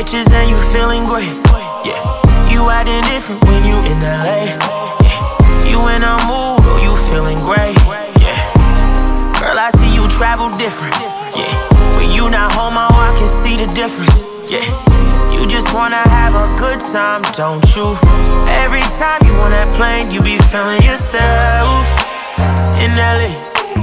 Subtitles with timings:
[0.00, 1.28] bitches and you feeling great.
[1.84, 2.00] Yeah,
[2.48, 4.48] you acting different when you in LA.
[5.04, 7.76] Yeah, you in a mood or you feeling great.
[8.16, 8.40] Yeah,
[9.36, 10.96] girl, I see you travel different.
[11.36, 11.52] Yeah,
[11.98, 14.24] when you not home, oh, I can see the difference.
[14.48, 14.64] Yeah,
[15.32, 17.92] you just wanna have a good time, don't you?
[18.64, 21.84] Every time you on that plane, you be feeling yourself.
[22.80, 23.36] In LA,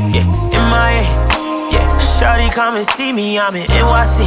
[0.10, 1.06] yeah, in Miami,
[1.70, 1.86] yeah.
[2.18, 4.26] Shawty, come and see me, I'm in NYC.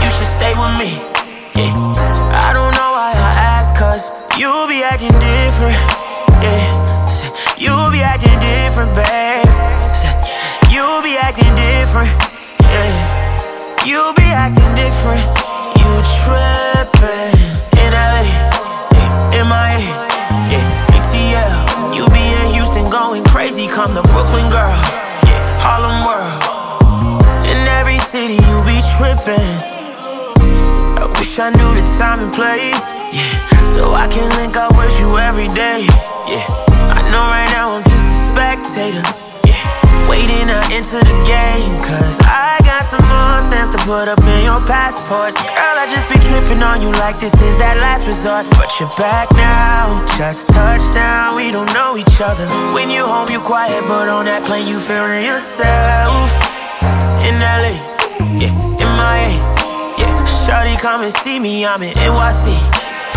[0.00, 1.17] You should stay with me,
[1.58, 1.74] yeah.
[2.38, 5.74] I don't know why I ask, cause you be acting different,
[6.38, 7.04] yeah.
[7.06, 9.42] Say, you be acting different, babe.
[9.90, 10.14] Say,
[10.70, 12.14] you be acting different,
[12.62, 12.94] yeah.
[13.84, 15.24] You be acting different
[15.80, 15.90] You
[16.22, 17.34] trippin'
[17.82, 18.22] in LA,
[18.94, 19.82] yeah, MIA,
[20.52, 21.94] yeah, ATL.
[21.94, 24.78] You be in Houston going crazy, come to Brooklyn, girl,
[25.26, 26.38] yeah, Harlem World.
[27.42, 29.77] In every city you be trippin'.
[31.38, 32.82] I knew the time and place,
[33.14, 35.86] yeah, so I can link up with you every day,
[36.26, 36.42] yeah.
[36.90, 39.06] I know right now I'm just a spectator,
[39.46, 39.62] yeah,
[40.10, 44.42] waiting to enter the game, cause I got some more stamps to put up in
[44.42, 45.38] your passport.
[45.38, 48.50] Girl, I just be tripping on you like this is that last resort.
[48.58, 51.36] But you're back now, just touchdown.
[51.38, 52.50] We don't know each other.
[52.74, 56.34] When you home, you quiet, but on that plane, you feeling yourself.
[57.22, 57.78] In LA,
[58.42, 59.57] yeah, in Miami,
[60.78, 61.66] come and see me.
[61.66, 62.46] I'm in NYC.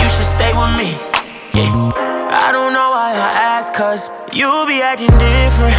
[0.02, 0.98] You should stay with me,
[1.54, 1.94] yeah.
[2.34, 5.78] I don't know why I ask, cause you be acting different.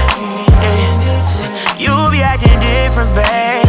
[0.63, 1.83] Yeah.
[1.83, 3.67] You be acting different, babe.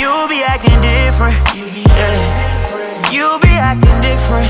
[0.00, 1.36] You be acting different.
[1.52, 3.12] Yeah.
[3.12, 4.48] You be acting different.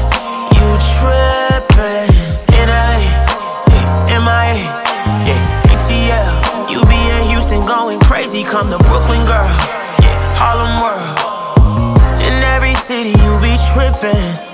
[0.55, 2.06] You trippin'
[2.55, 4.14] in yeah.
[4.14, 4.62] MIA,
[5.27, 5.74] yeah.
[5.74, 6.70] ATL.
[6.70, 8.45] You be in Houston going crazy.
[8.45, 9.48] Come to Brooklyn, girl.
[9.98, 10.14] Yeah.
[10.39, 11.17] Harlem World.
[12.88, 14.48] City, you be trippin'.